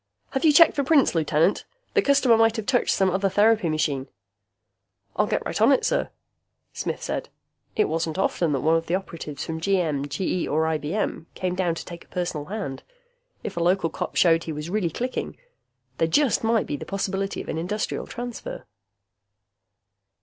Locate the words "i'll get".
5.15-5.45